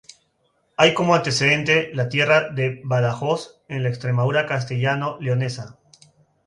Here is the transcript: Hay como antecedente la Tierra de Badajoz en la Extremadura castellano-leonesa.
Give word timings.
Hay 0.77 0.95
como 0.95 1.13
antecedente 1.13 1.91
la 1.93 2.09
Tierra 2.09 2.49
de 2.49 2.81
Badajoz 2.83 3.61
en 3.67 3.83
la 3.83 3.89
Extremadura 3.89 4.47
castellano-leonesa. 4.47 5.77